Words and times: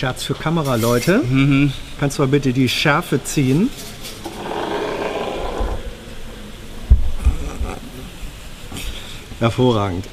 Scherz 0.00 0.22
für 0.22 0.32
Kameraleute. 0.32 1.18
Mhm. 1.18 1.74
Kannst 1.98 2.16
du 2.16 2.22
mal 2.22 2.28
bitte 2.28 2.54
die 2.54 2.70
Schärfe 2.70 3.22
ziehen? 3.22 3.68
Hervorragend. 9.38 10.04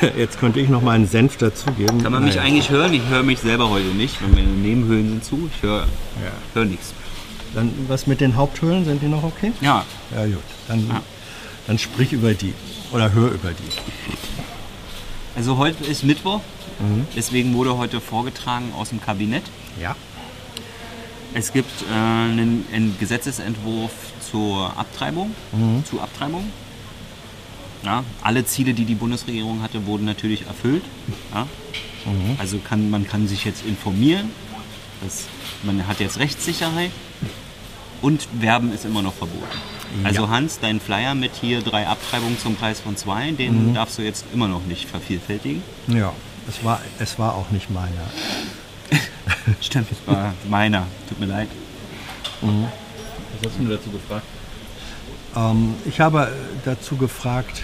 Jetzt 0.16 0.38
könnte 0.38 0.60
ich 0.60 0.68
noch 0.68 0.82
mal 0.82 0.92
einen 0.92 1.08
Senf 1.08 1.36
dazugeben. 1.36 2.02
Kann 2.02 2.12
man 2.12 2.24
mich 2.24 2.38
eigentlich 2.38 2.68
hören? 2.70 2.92
Ich 2.92 3.02
höre 3.08 3.22
mich 3.22 3.38
selber 3.40 3.70
heute 3.70 3.86
nicht. 3.86 4.20
weil 4.22 4.30
Meine 4.30 4.48
Nebenhöhlen 4.48 5.08
sind 5.08 5.24
zu. 5.24 5.50
Ich 5.54 5.62
höre 5.62 5.80
Ja. 5.80 6.32
hör 6.54 6.64
nichts. 6.64 6.92
Dann 7.54 7.72
was 7.88 8.06
mit 8.06 8.20
den 8.20 8.36
Haupthöhlen? 8.36 8.84
Sind 8.84 9.02
die 9.02 9.06
noch 9.08 9.22
okay? 9.22 9.52
Ja, 9.60 9.84
Ja, 10.14 10.24
gut. 10.26 10.42
Dann, 10.68 10.88
Ja. 10.88 11.00
dann 11.66 11.78
sprich 11.78 12.12
über 12.12 12.34
die. 12.34 12.54
Oder 12.92 13.12
hör 13.12 13.28
über 13.28 13.50
die. 13.50 14.16
also 15.36 15.56
heute 15.56 15.84
ist 15.84 16.04
Mittwoch. 16.04 16.40
Mhm. 16.80 17.06
Deswegen 17.16 17.54
wurde 17.54 17.76
heute 17.76 18.00
vorgetragen 18.00 18.72
aus 18.78 18.90
dem 18.90 19.00
Kabinett. 19.00 19.44
Ja. 19.80 19.96
Es 21.32 21.52
gibt 21.52 21.70
äh, 21.82 21.92
einen, 21.92 22.64
einen 22.72 22.96
Gesetzesentwurf 23.00 23.90
zur 24.30 24.76
Abtreibung, 24.78 25.34
Mhm. 25.52 25.84
zu 25.84 26.00
Abtreibung. 26.00 26.44
Ja, 27.84 28.02
alle 28.22 28.46
Ziele, 28.46 28.72
die 28.72 28.84
die 28.84 28.94
Bundesregierung 28.94 29.60
hatte, 29.62 29.84
wurden 29.86 30.04
natürlich 30.06 30.46
erfüllt. 30.46 30.82
Ja. 31.34 31.42
Mhm. 32.06 32.36
Also 32.38 32.58
kann, 32.58 32.88
man 32.88 33.06
kann 33.06 33.26
sich 33.28 33.44
jetzt 33.44 33.64
informieren, 33.66 34.30
das, 35.02 35.24
man 35.64 35.86
hat 35.86 36.00
jetzt 36.00 36.18
Rechtssicherheit 36.18 36.90
und 38.00 38.26
Werben 38.40 38.72
ist 38.72 38.84
immer 38.84 39.02
noch 39.02 39.12
verboten. 39.14 39.44
Also 40.02 40.22
Ja. 40.22 40.28
Hans, 40.30 40.60
dein 40.60 40.80
Flyer 40.80 41.14
mit 41.14 41.32
hier 41.40 41.60
drei 41.62 41.86
Abtreibungen 41.86 42.38
zum 42.38 42.56
Preis 42.56 42.80
von 42.80 42.96
zwei, 42.96 43.30
den 43.32 43.70
Mhm. 43.70 43.74
darfst 43.74 43.98
du 43.98 44.02
jetzt 44.02 44.24
immer 44.32 44.48
noch 44.48 44.64
nicht 44.64 44.88
vervielfältigen. 44.88 45.62
Ja. 45.88 46.12
Es 46.48 46.62
war, 46.64 46.80
es 46.98 47.18
war 47.18 47.34
auch 47.34 47.50
nicht 47.50 47.70
meiner. 47.70 48.06
Stimmt, 49.60 49.88
war 50.06 50.34
meiner, 50.48 50.86
tut 51.08 51.20
mir 51.20 51.26
leid. 51.26 51.48
Was 52.40 53.50
hast 53.50 53.58
du 53.58 53.68
dazu 53.68 53.90
gefragt? 53.90 54.26
Ähm, 55.36 55.74
ich 55.86 56.00
habe 56.00 56.30
dazu 56.64 56.96
gefragt, 56.96 57.62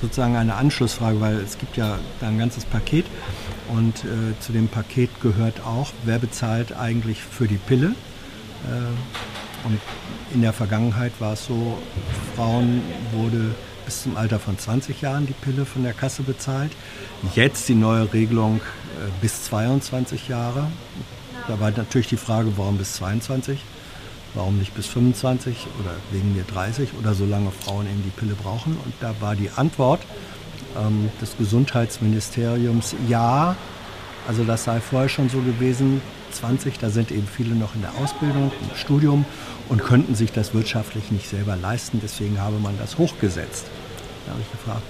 sozusagen 0.00 0.36
eine 0.36 0.54
Anschlussfrage, 0.54 1.20
weil 1.20 1.36
es 1.36 1.58
gibt 1.58 1.76
ja 1.76 1.98
da 2.20 2.28
ein 2.28 2.38
ganzes 2.38 2.64
Paket 2.64 3.06
und 3.68 4.04
äh, 4.04 4.38
zu 4.40 4.52
dem 4.52 4.68
Paket 4.68 5.20
gehört 5.20 5.60
auch, 5.64 5.92
wer 6.04 6.18
bezahlt 6.18 6.76
eigentlich 6.76 7.22
für 7.22 7.46
die 7.46 7.56
Pille. 7.56 7.94
Äh, 8.64 9.66
und 9.66 9.80
in 10.34 10.42
der 10.42 10.52
Vergangenheit 10.52 11.12
war 11.20 11.34
es 11.34 11.46
so, 11.46 11.78
Frauen 12.34 12.82
wurde 13.12 13.54
bis 13.84 14.02
zum 14.02 14.16
Alter 14.16 14.38
von 14.38 14.58
20 14.58 15.00
Jahren 15.00 15.26
die 15.26 15.32
Pille 15.32 15.64
von 15.64 15.82
der 15.82 15.92
Kasse 15.92 16.22
bezahlt. 16.22 16.72
Jetzt 17.34 17.68
die 17.68 17.74
neue 17.74 18.12
Regelung 18.12 18.60
äh, 18.60 19.10
bis 19.20 19.44
22 19.44 20.28
Jahre. 20.28 20.66
Da 21.48 21.58
war 21.60 21.70
natürlich 21.70 22.08
die 22.08 22.16
Frage, 22.16 22.52
warum 22.56 22.78
bis 22.78 22.94
22? 22.94 23.58
Warum 24.34 24.58
nicht 24.58 24.74
bis 24.74 24.86
25 24.86 25.66
oder 25.80 25.94
wegen 26.10 26.34
mir 26.34 26.44
30 26.44 26.90
oder 26.98 27.14
solange 27.14 27.50
Frauen 27.50 27.86
eben 27.86 28.02
die 28.02 28.10
Pille 28.10 28.34
brauchen? 28.34 28.76
Und 28.84 28.94
da 29.00 29.14
war 29.20 29.36
die 29.36 29.50
Antwort 29.56 30.00
ähm, 30.78 31.10
des 31.20 31.36
Gesundheitsministeriums, 31.36 32.94
ja, 33.08 33.56
also 34.26 34.44
das 34.44 34.64
sei 34.64 34.80
vorher 34.80 35.08
schon 35.08 35.28
so 35.28 35.38
gewesen, 35.38 36.00
20, 36.32 36.78
da 36.78 36.90
sind 36.90 37.10
eben 37.10 37.26
viele 37.26 37.54
noch 37.54 37.74
in 37.74 37.82
der 37.82 37.94
Ausbildung, 38.02 38.50
im 38.60 38.76
Studium 38.76 39.24
und 39.68 39.82
könnten 39.82 40.14
sich 40.14 40.32
das 40.32 40.54
wirtschaftlich 40.54 41.10
nicht 41.10 41.28
selber 41.28 41.56
leisten, 41.56 42.00
deswegen 42.02 42.40
habe 42.40 42.58
man 42.58 42.76
das 42.78 42.98
hochgesetzt. 42.98 43.66
Da 44.26 44.32
habe 44.32 44.42
ich 44.42 44.50
gefragt, 44.50 44.82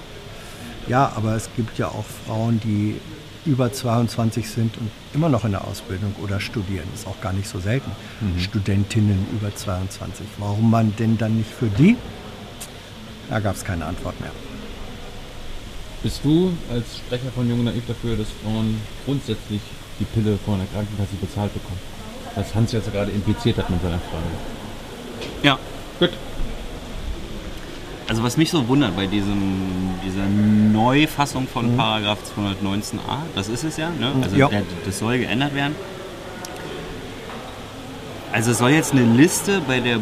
ja, 0.88 1.12
aber 1.14 1.34
es 1.34 1.48
gibt 1.56 1.78
ja 1.78 1.88
auch 1.88 2.04
Frauen, 2.26 2.60
die 2.60 3.00
über 3.44 3.72
22 3.72 4.48
sind 4.48 4.78
und 4.78 4.90
immer 5.14 5.28
noch 5.28 5.44
in 5.44 5.52
der 5.52 5.66
Ausbildung 5.66 6.14
oder 6.22 6.40
studieren. 6.40 6.86
Ist 6.94 7.06
auch 7.06 7.20
gar 7.20 7.32
nicht 7.32 7.48
so 7.48 7.58
selten. 7.58 7.90
Studentinnen 8.38 9.26
über 9.32 9.54
22. 9.54 10.26
Warum 10.38 10.70
man 10.70 10.94
denn 10.96 11.18
dann 11.18 11.36
nicht 11.36 11.50
für 11.50 11.66
die? 11.66 11.96
Da 13.28 13.40
gab 13.40 13.56
es 13.56 13.64
keine 13.64 13.86
Antwort 13.86 14.20
mehr. 14.20 14.30
Bist 16.02 16.20
du 16.24 16.52
als 16.70 16.98
Sprecher 16.98 17.30
von 17.34 17.48
Jung 17.48 17.62
Naiv 17.64 17.84
dafür, 17.86 18.16
dass 18.16 18.26
Frauen 18.42 18.80
grundsätzlich 19.04 19.60
die 20.00 20.04
Pille 20.04 20.38
von 20.44 20.58
der 20.58 20.66
Krankenkasse 20.68 21.14
bezahlt 21.20 21.54
bekommen? 21.54 21.78
Was 22.34 22.54
Hans 22.54 22.72
jetzt 22.72 22.90
gerade 22.92 23.10
impliziert 23.10 23.58
hat 23.58 23.70
mit 23.70 23.80
seiner 23.82 23.98
Frage. 23.98 24.24
Ja, 25.42 25.58
Gut. 25.98 26.10
Also 28.08 28.24
was 28.24 28.36
mich 28.36 28.50
so 28.50 28.66
wundert 28.66 28.96
bei 28.96 29.06
diesem, 29.06 29.94
dieser 30.04 30.26
Neufassung 30.26 31.46
von 31.46 31.76
Paragraph 31.76 32.18
219a, 32.36 33.22
das 33.34 33.48
ist 33.48 33.62
es 33.64 33.76
ja, 33.76 33.88
ne? 33.90 34.12
also 34.20 34.36
Ja. 34.36 34.50
das 34.84 34.98
soll 34.98 35.18
geändert 35.18 35.54
werden. 35.54 35.76
Also 38.32 38.50
es 38.50 38.58
soll 38.58 38.70
jetzt 38.70 38.92
eine 38.92 39.04
Liste 39.04 39.62
bei 39.66 39.80
der 39.80 40.00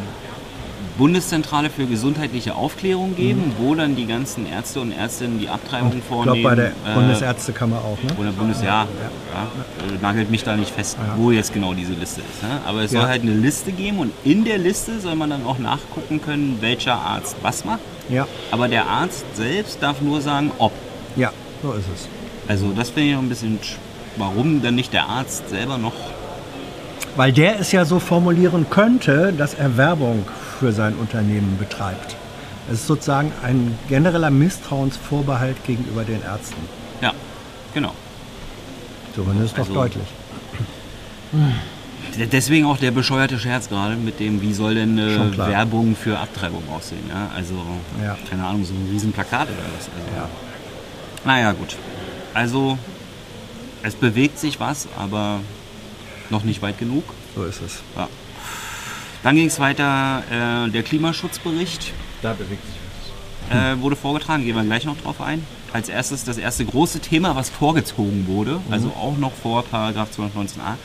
Bundeszentrale 1.01 1.71
für 1.71 1.87
gesundheitliche 1.87 2.55
Aufklärung 2.55 3.17
geben, 3.17 3.53
wo 3.59 3.75
dann 3.75 3.97
die 3.97 4.05
ganzen 4.07 4.47
Ärzte 4.47 4.81
und 4.83 4.93
Ärztinnen 4.93 5.41
die 5.41 5.49
Abtreibung 5.49 5.95
Ich 5.97 6.05
vornehmen. 6.05 6.43
glaube 6.43 6.43
bei 6.43 6.55
der 6.55 6.67
äh, 6.93 6.95
Bundesärztekammer 6.95 7.79
auch. 7.79 7.97
Ne? 8.03 8.11
oder 8.21 8.33
Bundesjahr, 8.33 8.87
ja, 9.33 9.43
äh, 9.95 10.03
nagelt 10.03 10.31
mich 10.31 10.45
da 10.45 10.57
nicht 10.57 10.71
fest, 10.75 10.99
Ja. 10.99 11.15
wo 11.17 11.31
jetzt 11.31 11.55
genau 11.55 11.73
diese 11.73 11.95
Liste 11.95 12.21
ist. 12.21 12.43
Ne? 12.43 12.61
Aber 12.67 12.83
es 12.83 12.93
Ja. 12.93 13.01
soll 13.01 13.09
halt 13.09 13.23
eine 13.23 13.33
Liste 13.33 13.73
geben 13.73 13.99
und 13.99 14.13
in 14.25 14.45
der 14.45 14.59
Liste 14.59 15.01
soll 15.01 15.15
man 15.15 15.31
dann 15.31 15.47
auch 15.47 15.59
nachgucken 15.59 16.21
können, 16.21 16.59
welcher 16.61 16.97
Arzt 16.97 17.35
was 17.41 17.65
macht. 17.65 17.81
Ja, 18.11 18.27
Aber 18.51 18.69
der 18.69 18.87
Arzt 18.87 19.25
selbst 19.35 19.83
darf 19.83 20.03
nur 20.03 20.21
sagen, 20.21 20.51
ob. 20.59 20.73
ja, 21.17 21.33
so 21.63 21.73
ist 21.73 21.87
es. 21.95 22.09
Also 22.47 22.73
das 22.77 22.91
finde 22.91 23.09
ich 23.09 23.15
noch 23.15 23.23
ein 23.23 23.29
bisschen, 23.31 23.59
sch- 23.61 23.77
warum 24.19 24.61
dann 24.61 24.75
nicht 24.75 24.93
der 24.93 25.07
Arzt 25.09 25.49
selber 25.49 25.79
noch... 25.79 25.95
Weil 27.17 27.33
der 27.33 27.59
es 27.59 27.73
ja 27.73 27.87
so 27.87 27.99
formulieren 28.01 28.67
könnte, 28.69 29.33
dass 29.37 29.55
er 29.55 29.77
Werbung 29.79 30.27
für 30.61 30.73
sein 30.73 30.95
Unternehmen 30.95 31.57
betreibt. 31.59 32.15
Es 32.69 32.81
ist 32.81 32.87
sozusagen 32.87 33.33
ein 33.43 33.77
genereller 33.89 34.31
Misstrauensvorbehalt 34.31 35.65
gegenüber 35.65 36.05
den 36.05 36.23
Ärzten. 36.23 36.61
Ja, 37.01 37.13
genau. 37.75 37.93
Zumindest 39.15 39.55
doch 39.55 39.61
Also- 39.61 39.75
deutlich. 39.75 40.07
Deswegen 42.33 42.67
auch 42.67 42.77
der 42.77 42.91
bescheuerte 42.91 43.39
Scherz 43.39 43.69
gerade 43.69 43.97
mit 43.97 44.21
dem, 44.21 44.43
wie 44.43 44.53
soll 44.53 44.75
denn 44.75 45.31
klar. 45.33 45.49
Werbung 45.49 45.97
für 45.97 46.19
Abtreibung 46.19 46.63
aussehen. 46.69 47.05
Ja? 47.09 47.31
Also, 47.35 47.55
Ja. 48.03 48.19
keine 48.29 48.45
Ahnung, 48.45 48.65
so 48.65 48.75
ein 48.75 48.89
riesen 48.93 49.13
Plakat 49.13 49.49
oder 49.49 49.65
was. 49.79 49.87
Also, 49.89 50.17
Ja. 50.17 50.29
Naja, 51.25 51.53
gut. 51.53 51.77
Also, 52.35 52.79
es 53.83 53.95
bewegt 53.95 54.39
sich 54.39 54.61
was, 54.61 54.89
aber 54.99 55.41
noch 56.31 56.45
nicht 56.45 56.61
weit 56.63 56.79
genug. 56.79 57.05
So 57.35 57.45
ist 57.45 57.63
es. 57.63 57.81
Ja. 57.97 58.09
Dann 59.23 59.37
ging 59.37 59.47
es 59.47 59.61
weiter, 59.61 60.23
äh, 60.31 60.71
der 60.71 60.83
Klimaschutzbericht 60.83 61.93
Da 62.23 62.33
bewegt 62.33 62.63
sich 62.65 62.75
was. 63.51 63.57
äh, 63.57 63.81
wurde 63.81 63.97
vorgetragen, 63.97 64.45
gehen 64.45 64.57
wir 64.57 64.65
gleich 64.65 64.85
noch 64.85 64.97
drauf 65.01 65.21
ein. 65.21 65.45
Als 65.73 65.89
erstes 65.89 66.25
das 66.25 66.39
erste 66.39 66.65
große 66.65 67.01
Thema, 67.01 67.37
was 67.37 67.49
vorgezogen 67.51 68.27
wurde, 68.27 68.61
also 68.71 68.89
auch 68.89 69.17
noch 69.19 69.33
vor 69.33 69.63
Paragraph 69.65 70.09
219a, 70.17 70.77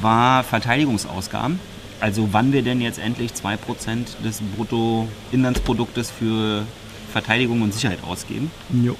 war 0.00 0.44
Verteidigungsausgaben. 0.44 1.58
Also 2.00 2.28
wann 2.32 2.52
wir 2.52 2.62
denn 2.62 2.80
jetzt 2.80 2.98
endlich 2.98 3.32
2% 3.32 4.22
des 4.24 4.40
Bruttoinlandsproduktes 4.56 6.10
für 6.10 6.64
Verteidigung 7.12 7.62
und 7.62 7.74
Sicherheit 7.74 7.98
ausgeben. 8.04 8.50
Jo. 8.82 8.96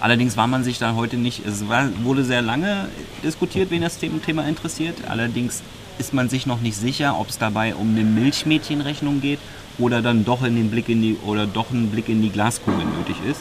Allerdings 0.00 0.36
war 0.36 0.46
man 0.46 0.64
sich 0.64 0.78
da 0.78 0.94
heute 0.94 1.16
nicht, 1.16 1.44
es 1.46 1.68
war, 1.68 1.88
wurde 2.02 2.24
sehr 2.24 2.40
lange 2.40 2.88
diskutiert, 3.22 3.70
wen 3.70 3.82
das 3.82 3.98
Thema 3.98 4.20
Thema 4.22 4.46
interessiert. 4.48 4.96
Allerdings 5.08 5.62
ist 5.98 6.14
man 6.14 6.28
sich 6.28 6.46
noch 6.46 6.60
nicht 6.60 6.76
sicher, 6.76 7.18
ob 7.18 7.28
es 7.28 7.38
dabei 7.38 7.74
um 7.74 7.90
eine 7.90 8.04
Milchmädchenrechnung 8.04 9.20
geht 9.20 9.38
oder 9.78 10.02
dann 10.02 10.24
doch 10.24 10.42
in 10.42 10.56
den 10.56 10.70
Blick 10.70 10.88
in 10.88 11.02
die 11.02 11.16
oder 11.26 11.46
doch 11.46 11.70
ein 11.70 11.88
Blick 11.90 12.08
in 12.08 12.22
die 12.22 12.30
Glaskugel 12.30 12.84
nötig 12.98 13.16
ist. 13.28 13.40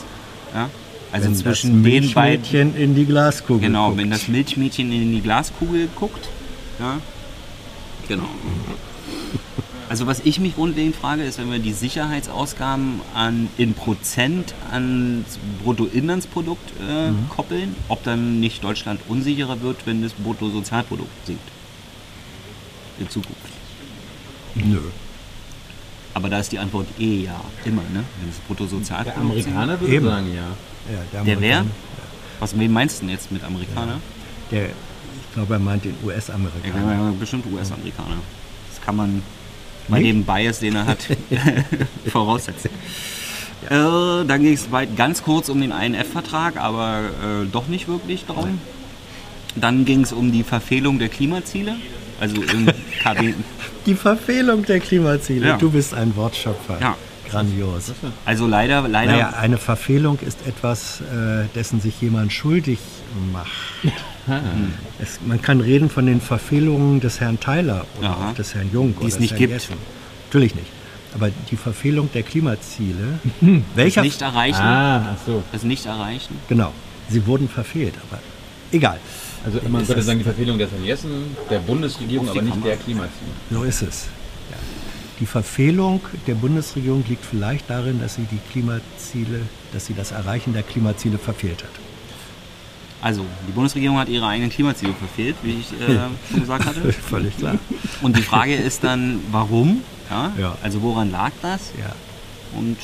Ja? 0.54 0.70
Also 1.12 1.28
Wenn 1.28 1.36
zwischen 1.36 1.84
das 1.84 1.92
den 1.92 2.14
beiden. 2.14 2.42
Milchmädchen 2.42 2.76
in 2.76 2.96
die 2.96 3.06
Glaskugel 3.06 3.62
Genau, 3.68 3.88
guckt. 3.88 3.98
wenn 4.00 4.12
das 4.12 4.28
Milchmädchen 4.28 4.92
in 4.92 5.12
die 5.12 5.22
Glaskugel 5.22 5.88
guckt. 5.96 6.28
Ja, 6.80 6.98
genau. 8.08 8.26
Also 9.90 10.06
was 10.06 10.20
ich 10.20 10.40
mich 10.40 10.54
grundlegend 10.56 10.96
frage, 10.96 11.24
ist, 11.24 11.40
wenn 11.40 11.52
wir 11.52 11.58
die 11.58 11.74
Sicherheitsausgaben 11.74 13.02
an, 13.16 13.48
in 13.58 13.74
Prozent 13.74 14.54
ans 14.72 15.40
Bruttoinlandsprodukt 15.64 16.70
äh, 16.88 17.10
Mhm. 17.10 17.28
koppeln, 17.30 17.76
ob 17.88 18.04
dann 18.04 18.40
nicht 18.40 18.64
Deutschland 18.64 19.02
unsicherer 19.08 19.62
wird, 19.62 19.78
wenn 19.88 20.04
das 20.04 20.14
Bruttosozialprodukt 20.14 21.10
sinkt. 21.26 21.42
In 23.00 23.10
Zukunft. 23.10 23.42
Nö. 24.56 24.80
Aber 26.14 26.30
da 26.30 26.40
ist 26.40 26.52
die 26.52 26.60
Antwort 26.60 26.88
eh 27.00 27.24
ja, 27.26 27.40
immer, 27.66 27.82
ne? 27.94 28.04
Wenn 28.20 28.28
das 28.30 28.38
Der 28.38 28.48
Bruttosozialprodukt 28.48 29.18
Amerikaner 29.20 29.80
würde 29.80 29.94
Eben. 29.94 30.06
sagen, 30.06 30.34
ja. 30.34 30.42
Ja, 31.14 31.24
Der 31.24 31.40
wer? 31.42 31.58
Amerikaner- 31.60 31.70
Was 32.40 32.58
wen 32.58 32.72
meinst 32.74 32.98
du 32.98 33.06
denn 33.06 33.10
jetzt 33.16 33.32
mit 33.32 33.44
Amerikaner? 33.44 34.00
Der, 34.52 34.66
ich 34.68 35.34
glaube, 35.34 35.54
er 35.54 35.60
meint 35.60 35.86
den 35.86 35.96
Ja, 36.02 36.08
US-Amerikaner. 36.08 36.94
ja, 36.94 37.14
bestimmt 37.20 37.46
US-Amerikaner. 37.52 38.18
Das 38.70 38.82
kann 38.84 38.96
man 38.96 39.22
bei 39.88 40.00
Nicht? 40.00 40.10
dem 40.12 40.24
Bias, 40.24 40.60
den 40.60 40.76
er 40.76 40.86
hat, 40.88 41.00
voraussetzen. 42.08 42.70
Äh, 43.66 43.70
dann 43.70 44.42
ging 44.42 44.54
es 44.54 44.72
weit- 44.72 44.96
ganz 44.96 45.22
kurz 45.24 45.50
um 45.50 45.62
den 45.62 45.72
INF-Vertrag, 45.72 46.58
aber 46.58 47.02
äh, 47.22 47.46
doch 47.52 47.68
nicht 47.68 47.88
wirklich 47.88 48.26
darum. 48.26 48.60
Dann 49.56 49.84
ging 49.86 50.02
es 50.02 50.12
um 50.14 50.32
die 50.32 50.44
Verfehlung 50.44 50.98
der 51.00 51.10
Klimaziele. 51.10 51.76
Also 52.20 52.42
im 52.42 52.68
KB. 53.02 53.34
Die 53.86 53.96
Verfehlung 53.96 54.66
der 54.66 54.80
Klimaziele. 54.80 55.48
Ja. 55.48 55.58
Du 55.58 55.72
bist 55.72 55.94
ein 55.94 56.16
Wortschöpfer. 56.16 56.78
Ja. 56.82 56.96
Grandios. 57.30 57.94
Also 58.26 58.48
leider, 58.48 58.88
leider. 58.88 59.12
Naja, 59.12 59.30
eine 59.40 59.58
Verfehlung 59.58 60.18
ist 60.20 60.46
etwas, 60.48 61.02
äh, 61.02 61.46
dessen 61.56 61.80
sich 61.80 62.02
jemand 62.02 62.34
schuldig 62.34 62.80
macht. 63.32 63.52
Es, 65.00 65.20
man 65.26 65.42
kann 65.42 65.60
reden 65.60 65.90
von 65.90 66.06
den 66.06 66.22
Verfehlungen 66.22 67.00
des 67.00 67.20
Herrn 67.20 67.40
Tyler 67.40 67.88
oder 67.98 68.10
Aha. 68.10 68.30
auch 68.30 68.36
des 68.36 68.54
Herrn 68.54 68.70
Jung 68.72 68.94
Die 69.02 69.08
es 69.08 69.18
nicht 69.18 69.36
gibt. 69.36 69.52
Jessen. 69.52 69.76
Natürlich 70.28 70.54
nicht. 70.54 70.68
Aber 71.16 71.32
die 71.50 71.56
Verfehlung 71.56 72.12
der 72.14 72.22
Klimaziele, 72.22 73.20
welcher 73.74 74.04
nicht 74.04 74.22
erreichen. 74.22 74.62
Ah, 74.62 75.18
so. 75.26 75.42
Das 75.52 75.64
nicht 75.64 75.88
erreichen. 75.88 76.36
genau, 76.48 76.74
sie 77.10 77.26
wurden 77.26 77.50
verfehlt, 77.50 77.96
aber 78.08 78.22
egal. 78.72 79.00
Also 79.46 79.60
man 79.70 79.86
könnte 79.86 80.02
sagen, 80.02 80.20
die 80.20 80.26
Verfehlung 80.26 80.58
der 80.58 80.70
Herrn 80.70 80.84
Jessen, 80.84 81.36
der 81.50 81.60
Bundesregierung, 81.60 82.30
aber 82.30 82.42
nicht 82.42 82.54
Kamera. 82.54 82.68
der 82.68 82.78
Klimaziele. 82.78 83.32
So 83.50 83.64
ist 83.64 83.82
es. 83.82 84.08
Ja. 84.52 84.58
Die 85.20 85.26
Verfehlung 85.26 86.02
der 86.28 86.36
Bundesregierung 86.36 87.04
liegt 87.08 87.26
vielleicht 87.26 87.70
darin, 87.70 88.02
dass 88.02 88.16
sie 88.16 88.24
die 88.30 88.40
Klimaziele, 88.52 89.42
dass 89.74 89.86
sie 89.86 89.94
das 89.94 90.12
Erreichen 90.12 90.54
der 90.54 90.64
Klimaziele 90.64 91.18
verfehlt 91.18 91.64
hat. 91.64 91.72
Also, 93.02 93.26
die 93.48 93.54
Bundesregierung 93.54 93.98
hat 93.98 94.10
ihre 94.10 94.28
eigenen 94.28 94.50
Klimaziele 94.50 94.94
verfehlt, 94.94 95.38
wie 95.42 95.60
ich 95.60 95.72
äh, 95.82 96.00
schon 96.30 96.42
gesagt 96.42 96.66
hatte. 96.66 96.92
Völlig 97.10 97.38
klar. 97.38 97.56
Und 98.02 98.18
die 98.18 98.22
Frage 98.22 98.56
ist 98.56 98.84
dann, 98.84 99.22
warum? 99.32 99.84
Ja? 100.10 100.34
Ja. 100.38 100.58
Also 100.62 100.82
woran 100.82 101.12
lag 101.12 101.32
das? 101.42 101.72
Ja. 101.80 101.96
Und 102.58 102.78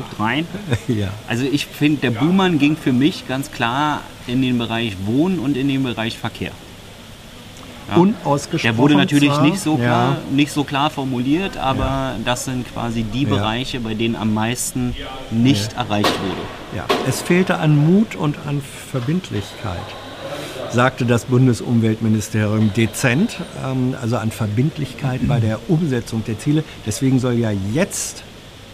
guckt 0.00 0.20
rein. 0.20 0.46
ja. 0.88 1.08
Also 1.28 1.44
ich 1.44 1.66
finde, 1.66 2.00
der 2.00 2.10
Buhmann 2.10 2.58
ging 2.58 2.76
für 2.76 2.92
mich 2.92 3.26
ganz 3.28 3.50
klar 3.50 4.00
in 4.26 4.42
den 4.42 4.58
Bereich 4.58 4.96
Wohnen 5.06 5.38
und 5.38 5.56
in 5.56 5.68
den 5.68 5.82
Bereich 5.82 6.18
Verkehr. 6.18 6.52
Ja. 7.88 7.96
Unausgesprochen. 7.96 8.62
Der 8.62 8.76
wurde 8.76 8.94
natürlich 8.96 9.32
zwar, 9.32 9.42
nicht 9.42 9.60
so 9.60 9.76
klar, 9.76 10.12
Ja, 10.12 10.34
nicht 10.36 10.52
so 10.52 10.62
klar 10.64 10.90
formuliert, 10.90 11.56
aber 11.56 12.16
das 12.24 12.44
sind 12.44 12.70
quasi 12.70 13.02
die 13.02 13.22
Ja. 13.22 13.30
Bereiche, 13.30 13.80
bei 13.80 13.94
denen 13.94 14.14
am 14.14 14.34
meisten 14.34 14.94
nicht 15.30 15.72
erreicht 15.72 16.12
wurde. 16.20 16.42
ja. 16.76 16.84
Es 17.08 17.22
fehlte 17.22 17.56
an 17.58 17.76
Mut 17.76 18.14
und 18.14 18.36
an 18.46 18.60
Verbindlichkeit, 18.90 19.78
sagte 20.70 21.06
das 21.06 21.24
Bundesumweltministerium 21.24 22.74
dezent. 22.74 23.38
Ähm, 23.64 23.94
also 24.00 24.18
an 24.18 24.32
Verbindlichkeit 24.32 25.26
bei 25.26 25.40
der 25.40 25.58
Umsetzung 25.70 26.22
der 26.26 26.38
Ziele. 26.38 26.64
Deswegen 26.84 27.18
soll 27.20 27.34
ja 27.38 27.52
jetzt 27.72 28.22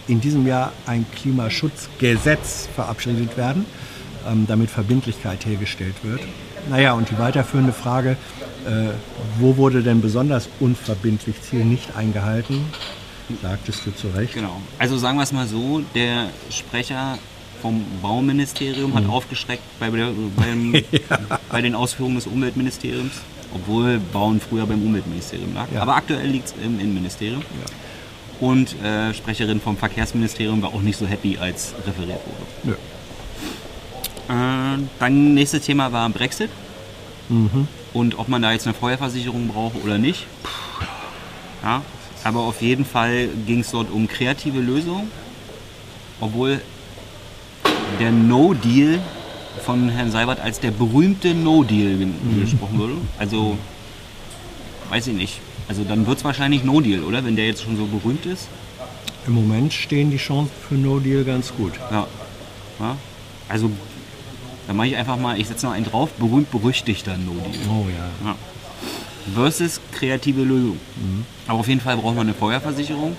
in 0.08 0.20
diesem 0.20 0.46
Jahr 0.46 0.72
ein 0.86 1.06
Klimaschutzgesetz 1.14 2.68
verabschiedet 2.74 3.36
werden, 3.36 3.64
ähm, 4.28 4.46
damit 4.46 4.70
Verbindlichkeit 4.70 5.44
hergestellt 5.46 5.94
wird. 6.02 6.20
Naja, 6.70 6.92
und 6.94 7.10
die 7.10 7.18
weiterführende 7.18 7.72
Frage, 7.72 8.16
äh, 8.66 8.88
wo 9.38 9.56
wurde 9.56 9.82
denn 9.82 10.00
besonders 10.00 10.48
unverbindlich 10.60 11.40
Ziel 11.42 11.64
nicht 11.64 11.96
eingehalten? 11.96 12.64
Sagtest 13.42 13.86
du 13.86 13.94
zu 13.94 14.08
Recht. 14.08 14.34
Genau. 14.34 14.60
Also 14.78 14.96
sagen 14.98 15.16
wir 15.18 15.22
es 15.22 15.32
mal 15.32 15.46
so, 15.46 15.82
der 15.94 16.28
Sprecher 16.50 17.18
vom 17.62 17.82
Bauministerium 18.02 18.90
Mhm. 18.90 18.94
hat 18.96 19.08
aufgeschreckt 19.08 19.62
bei, 19.80 19.88
der, 19.90 20.10
beim, 20.36 20.74
bei 21.50 21.62
den 21.62 21.74
Ausführungen 21.74 22.16
des 22.16 22.26
Umweltministeriums, 22.26 23.12
obwohl 23.54 23.98
Bauen 24.12 24.40
früher 24.40 24.66
beim 24.66 24.82
Umweltministerium 24.82 25.54
lag. 25.54 25.66
Ja. 25.72 25.82
Aber 25.82 25.96
aktuell 25.96 26.26
liegt 26.26 26.48
es 26.48 26.54
im 26.62 26.78
Innenministerium. 26.80 27.42
Und 28.40 28.80
äh, 28.82 29.14
Sprecherin 29.14 29.60
vom 29.60 29.76
Verkehrsministerium 29.76 30.60
war 30.62 30.74
auch 30.74 30.82
nicht 30.82 30.98
so 30.98 31.06
happy, 31.06 31.38
als 31.38 31.72
referiert 31.86 32.20
wurde. 32.26 32.76
Nö. 34.28 34.34
Äh, 34.34 34.78
dann 34.98 35.34
nächstes 35.34 35.62
Thema 35.64 35.92
war 35.92 36.08
Brexit. 36.10 36.50
Mhm. 37.28 37.68
Und 37.92 38.18
ob 38.18 38.28
man 38.28 38.42
da 38.42 38.52
jetzt 38.52 38.66
eine 38.66 38.74
Feuerversicherung 38.74 39.48
braucht 39.48 39.76
oder 39.84 39.98
nicht. 39.98 40.26
Ja, 41.62 41.82
aber 42.24 42.40
auf 42.40 42.60
jeden 42.60 42.84
Fall 42.84 43.28
ging 43.46 43.60
es 43.60 43.70
dort 43.70 43.90
um 43.90 44.08
kreative 44.08 44.58
Lösungen. 44.60 45.10
Obwohl 46.20 46.60
der 48.00 48.10
No-Deal 48.10 48.98
von 49.64 49.88
Herrn 49.88 50.10
Seibert 50.10 50.40
als 50.40 50.58
der 50.60 50.70
berühmte 50.72 51.34
No-Deal 51.34 51.96
ge- 51.96 52.08
gesprochen 52.40 52.78
wurde. 52.78 52.94
Also, 53.18 53.56
weiß 54.90 55.06
ich 55.06 55.14
nicht. 55.14 55.40
Also 55.68 55.84
dann 55.84 56.06
wird 56.06 56.18
es 56.18 56.24
wahrscheinlich 56.24 56.64
No-Deal, 56.64 57.02
oder? 57.02 57.24
Wenn 57.24 57.36
der 57.36 57.46
jetzt 57.46 57.62
schon 57.62 57.76
so 57.76 57.86
berühmt 57.86 58.26
ist. 58.26 58.48
Im 59.26 59.32
Moment 59.32 59.72
stehen 59.72 60.10
die 60.10 60.18
Chancen 60.18 60.52
für 60.68 60.74
No 60.74 60.98
Deal 60.98 61.24
ganz 61.24 61.52
gut. 61.54 61.72
Ja. 61.90 62.06
ja. 62.80 62.96
Also, 63.48 63.70
dann 64.66 64.76
mache 64.76 64.88
ich 64.88 64.96
einfach 64.96 65.16
mal, 65.16 65.40
ich 65.40 65.48
setze 65.48 65.66
noch 65.66 65.72
einen 65.72 65.86
drauf, 65.86 66.10
berühmt 66.12 66.50
berüchtigter 66.50 67.16
No-Deal. 67.16 67.54
Oh 67.70 67.86
ja. 67.88 68.28
Ja. 68.28 68.36
Versus 69.34 69.80
kreative 69.92 70.42
Lösung. 70.42 70.78
Aber 71.46 71.60
auf 71.60 71.68
jeden 71.68 71.80
Fall 71.80 71.96
braucht 71.96 72.16
man 72.16 72.26
eine 72.26 72.34
Feuerversicherung. 72.34 73.16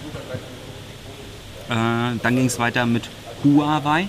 Äh, 1.67 1.73
dann 2.21 2.35
ging 2.35 2.45
es 2.45 2.59
weiter 2.59 2.85
mit 2.85 3.09
Huawei. 3.43 4.07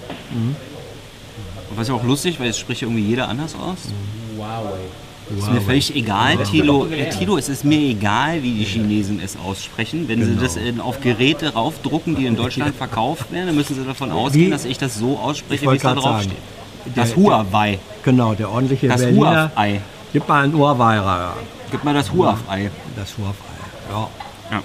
Was 1.75 1.89
ja 1.89 1.95
auch 1.95 2.05
lustig, 2.05 2.39
weil 2.39 2.49
es 2.49 2.59
spricht 2.59 2.83
ja 2.83 2.89
irgendwie 2.89 3.07
jeder 3.07 3.29
anders 3.29 3.55
aus. 3.55 3.79
Ist 5.29 5.51
mir 5.53 5.61
völlig 5.61 5.95
egal, 5.97 6.37
Tilo. 6.45 6.87
Äh, 6.87 7.11
Tilo, 7.11 7.37
es 7.37 7.49
ist 7.49 7.65
mir 7.65 7.79
egal, 7.81 8.43
wie 8.45 8.53
die 8.53 8.65
Chinesen 8.65 9.21
es 9.21 9.37
aussprechen. 9.37 10.07
Wenn 10.09 10.21
sie 10.23 10.31
Genau. 10.31 10.43
das 10.43 10.57
in, 10.57 10.81
auf 10.81 11.01
Geräte 11.01 11.53
raufdrucken, 11.55 12.15
die 12.15 12.27
in 12.27 12.37
Deutschland 12.37 12.75
verkauft 12.79 13.33
werden, 13.33 13.47
dann 13.49 13.57
müssen 13.57 13.75
sie 13.75 13.85
davon 13.85 14.13
ausgehen, 14.13 14.53
dass 14.53 14.65
ich 14.65 14.79
das 14.79 14.95
so 14.97 15.19
ausspreche, 15.19 15.69
wie 15.71 15.77
es 15.77 15.83
da 15.83 15.89
gerade 15.89 16.01
drauf 16.01 16.19
sagen, 16.23 16.31
steht. 16.31 16.95
der- 16.97 17.05
Das 17.05 17.15
der- 17.15 17.23
Huawei. 17.25 17.79
Genau, 18.05 18.35
der 18.35 18.51
ordentliche 18.51 18.87
Das 18.87 19.01
Berliner. 19.01 19.51
Huawei. 19.57 19.81
Gib 20.13 20.29
mal 20.29 20.45
ein 20.45 20.55
Ohrweirer. 20.55 21.35
Gib 21.73 21.83
mal 21.83 21.93
das 21.95 22.13
Huawei. 22.13 22.71
Das 22.95 23.19
Huawei. 23.19 23.35
Ja. 23.91 24.09
Ja. 24.53 24.63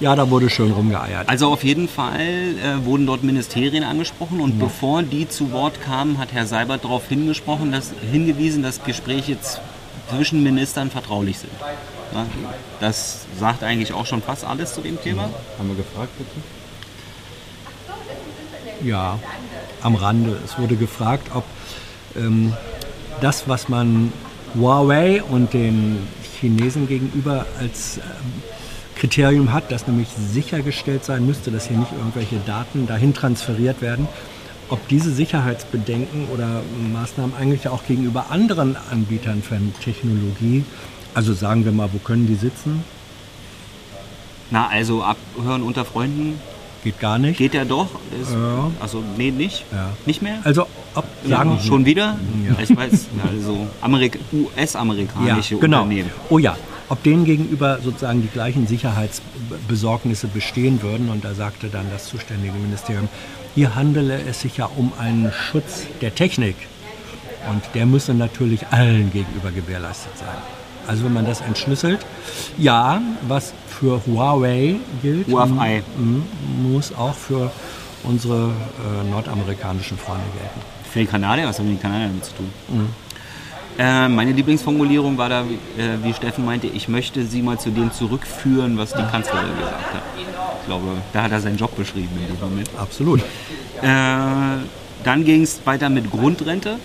Ja, 0.00 0.14
da 0.14 0.30
wurde 0.30 0.48
schön 0.48 0.70
rumgeeiert. 0.70 1.28
Also 1.28 1.48
auf 1.52 1.64
jeden 1.64 1.88
Fall 1.88 2.20
äh, 2.20 2.84
wurden 2.84 3.06
dort 3.06 3.22
Ministerien 3.24 3.84
angesprochen 3.84 4.40
und 4.40 4.58
bevor 4.58 5.02
die 5.02 5.28
zu 5.28 5.52
Wort 5.52 5.80
kamen, 5.80 6.18
hat 6.18 6.32
Herr 6.32 6.46
Seibert 6.46 6.84
darauf 6.84 7.08
hingesprochen, 7.08 7.72
dass, 7.72 7.92
hingewiesen, 8.10 8.62
dass 8.62 8.82
Gespräche 8.84 9.36
zwischen 10.08 10.42
Ministern 10.42 10.90
vertraulich 10.90 11.38
sind. 11.38 11.52
Ja, 12.14 12.26
das 12.80 13.26
sagt 13.38 13.62
eigentlich 13.62 13.92
auch 13.92 14.06
schon 14.06 14.22
fast 14.22 14.44
alles 14.44 14.72
zu 14.72 14.80
dem 14.80 15.00
Thema. 15.00 15.30
Haben 15.58 15.68
wir 15.68 15.76
gefragt 15.76 16.12
dazu? 16.18 16.40
Ja, 18.86 19.18
am 19.82 19.94
Rande. 19.96 20.38
Es 20.44 20.58
wurde 20.58 20.76
gefragt, 20.76 21.30
ob 21.34 21.44
ähm, 22.16 22.54
das, 23.20 23.48
was 23.48 23.68
man 23.68 24.12
Huawei 24.54 25.22
und 25.22 25.52
den 25.52 26.06
Chinesen 26.40 26.88
gegenüber 26.88 27.46
als 27.58 27.98
ähm, 27.98 28.42
Kriterium 28.98 29.52
hat, 29.52 29.70
dass 29.70 29.86
nämlich 29.86 30.08
sichergestellt 30.08 31.04
sein 31.04 31.24
müsste, 31.26 31.50
dass 31.50 31.68
hier 31.68 31.76
nicht 31.76 31.92
irgendwelche 31.92 32.36
Daten 32.46 32.86
dahin 32.86 33.14
transferiert 33.14 33.80
werden, 33.80 34.08
ob 34.68 34.86
diese 34.88 35.12
Sicherheitsbedenken 35.12 36.28
oder 36.34 36.62
Maßnahmen 36.92 37.34
eigentlich 37.36 37.68
auch 37.68 37.84
gegenüber 37.86 38.26
anderen 38.30 38.76
Anbietern 38.90 39.42
von 39.42 39.72
Technologie, 39.82 40.64
also 41.14 41.32
sagen 41.32 41.64
wir 41.64 41.72
mal, 41.72 41.88
wo 41.92 41.98
können 41.98 42.26
die 42.26 42.34
sitzen? 42.34 42.84
Na, 44.50 44.68
also 44.68 45.02
abhören 45.02 45.62
unter 45.62 45.84
Freunden 45.84 46.40
Geht 46.84 47.00
gar 47.00 47.18
nicht. 47.18 47.38
geht 47.38 47.54
ja 47.54 47.64
doch. 47.64 47.88
Ist, 48.20 48.32
Ja. 48.32 48.70
Also 48.80 49.02
nee, 49.16 49.30
nicht. 49.30 49.64
Ja. 49.72 49.90
Nicht 50.06 50.22
mehr? 50.22 50.38
Also 50.44 50.66
ob 50.94 51.04
sagen 51.26 51.56
ja, 51.56 51.60
schon 51.60 51.84
wieder? 51.84 52.16
Ja. 52.46 52.62
Ich 52.62 52.74
weiß, 52.74 53.06
also 53.30 53.66
Amerik 53.80 54.18
US-amerikanische 54.32 55.56
genau. 55.58 55.82
Unternehmen. 55.82 56.10
Oh 56.30 56.38
ja, 56.38 56.56
ob 56.88 57.02
denen 57.02 57.24
gegenüber 57.24 57.78
sozusagen 57.82 58.22
die 58.22 58.28
gleichen 58.28 58.66
Sicherheitsbesorgnisse 58.66 60.26
bestehen 60.28 60.82
würden. 60.82 61.10
Und 61.10 61.24
da 61.24 61.34
sagte 61.34 61.68
dann 61.68 61.86
das 61.90 62.06
zuständige 62.06 62.54
Ministerium, 62.54 63.08
hier 63.54 63.74
handele 63.74 64.20
es 64.28 64.40
sich 64.40 64.56
ja 64.56 64.68
um 64.76 64.92
einen 64.98 65.32
Schutz 65.32 65.82
der 66.00 66.14
Technik. 66.14 66.56
Und 67.50 67.62
der 67.74 67.86
müsse 67.86 68.14
natürlich 68.14 68.66
allen 68.70 69.12
gegenüber 69.12 69.50
gewährleistet 69.50 70.16
sein. 70.18 70.28
Also 70.86 71.04
wenn 71.04 71.12
man 71.12 71.26
das 71.26 71.40
entschlüsselt, 71.42 72.00
ja, 72.56 73.00
was 73.26 73.52
für 73.68 74.00
Huawei 74.06 74.76
gilt, 75.02 75.28
Huawei. 75.28 75.82
m- 75.98 76.22
m- 76.56 76.72
muss 76.72 76.92
auch 76.94 77.14
für 77.14 77.50
unsere 78.04 78.48
äh, 78.50 79.10
nordamerikanischen 79.10 79.98
Freunde 79.98 80.24
gelten. 80.32 80.60
Für 80.90 81.00
die 81.00 81.06
Kanadier, 81.06 81.46
was 81.46 81.58
haben 81.58 81.68
die 81.70 81.76
Kanadier 81.76 82.06
damit 82.08 82.24
zu 82.24 82.32
tun? 82.34 82.50
Äh, 83.78 84.08
meine 84.08 84.32
Lieblingsformulierung 84.32 85.16
war 85.18 85.28
da, 85.28 85.42
äh, 85.42 85.44
wie 86.02 86.12
Steffen 86.12 86.44
meinte, 86.44 86.66
ich 86.66 86.88
möchte 86.88 87.24
sie 87.24 87.42
mal 87.42 87.58
zu 87.60 87.70
dem 87.70 87.92
zurückführen, 87.92 88.76
was 88.76 88.92
die 88.92 89.04
Kanzlerin 89.04 89.56
gesagt 89.56 89.94
hat. 89.94 90.02
Ich 90.60 90.66
glaube, 90.66 90.96
da 91.12 91.22
hat 91.22 91.30
er 91.30 91.40
seinen 91.40 91.56
Job 91.56 91.76
beschrieben 91.76 92.10
in 92.20 92.34
dem 92.34 92.40
Moment. 92.40 92.68
Absolut. 92.76 93.20
Äh, 93.20 93.84
dann 95.04 95.24
ging 95.24 95.42
es 95.42 95.60
weiter 95.64 95.88
mit 95.90 96.10
Grundrente. 96.10 96.76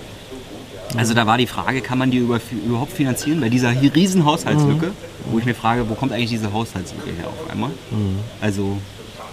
Also 0.96 1.16
da 1.16 1.26
war 1.26 1.40
die 1.40 1.48
Frage, 1.48 1.82
kann 1.82 1.98
man 1.98 2.12
die 2.12 2.18
über, 2.18 2.40
überhaupt 2.64 2.92
finanzieren 2.92 3.42
bei 3.42 3.50
dieser 3.50 3.72
riesen 3.72 4.24
Haushaltslücke, 4.26 4.92
wo 5.32 5.40
ich 5.40 5.46
mir 5.46 5.56
frage, 5.56 5.90
wo 5.90 5.96
kommt 5.96 6.12
eigentlich 6.12 6.30
diese 6.30 6.54
Haushaltslücke 6.54 7.10
her 7.10 7.26
auf 7.28 7.50
einmal? 7.50 7.72
Also 8.40 8.78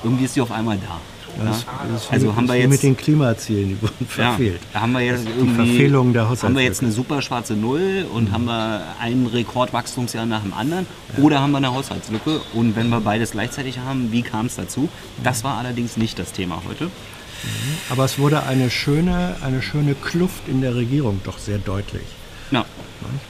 irgendwie 0.02 0.24
ist 0.24 0.34
die 0.34 0.40
auf 0.40 0.50
einmal 0.52 0.78
da. 0.78 0.98
Das, 1.42 1.62
Ja. 1.62 1.68
Also 2.10 2.36
haben 2.36 2.46
wir 2.48 2.56
jetzt- 2.56 2.70
mit 2.70 2.82
den 2.82 2.96
Klimazielen, 2.96 3.68
die 3.70 3.82
wurden 3.82 3.94
Ja, 4.00 4.06
verfehlt. 4.06 4.60
da 4.72 4.80
haben 4.82 4.92
wir 4.92 5.00
jetzt 5.00 5.24
Die 5.26 5.48
Verfehlung 5.54 6.12
der 6.12 6.28
haben 6.28 6.54
wir 6.54 6.62
jetzt 6.62 6.82
eine 6.82 6.92
super 6.92 7.22
schwarze 7.22 7.54
Null 7.54 8.04
und 8.12 8.30
haben 8.32 8.44
wir 8.44 8.82
ein 9.00 9.26
Rekordwachstumsjahr 9.26 10.26
nach 10.26 10.42
dem 10.42 10.52
anderen 10.52 10.86
oder 11.18 11.40
haben 11.40 11.52
wir 11.52 11.58
eine 11.58 11.72
Haushaltslücke 11.72 12.40
und 12.52 12.76
wenn 12.76 12.88
wir 12.90 13.00
beides 13.00 13.30
gleichzeitig 13.32 13.78
haben, 13.78 14.12
wie 14.12 14.22
kam 14.22 14.46
es 14.46 14.56
dazu? 14.56 14.88
Das 15.24 15.42
war 15.44 15.56
allerdings 15.58 15.96
nicht 15.96 16.18
das 16.18 16.32
Thema 16.32 16.62
heute. 16.68 16.88
Aber 17.88 18.04
es 18.04 18.18
wurde 18.18 18.42
eine 18.42 18.68
schöne, 18.70 19.36
eine 19.42 19.62
schöne 19.62 19.94
Kluft 19.94 20.46
in 20.46 20.60
der 20.60 20.74
Regierung 20.74 21.20
doch 21.24 21.38
sehr 21.38 21.56
deutlich. 21.58 22.02
Ja? 22.50 22.66